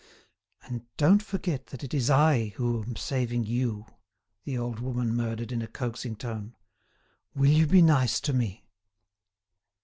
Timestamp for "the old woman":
4.45-5.13